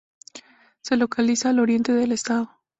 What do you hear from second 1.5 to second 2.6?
al oriente del estado.